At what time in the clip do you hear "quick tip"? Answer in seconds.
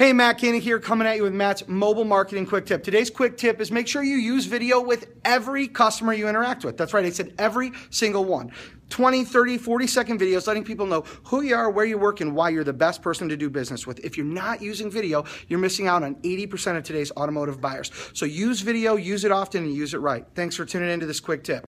2.46-2.82, 3.10-3.60, 21.20-21.66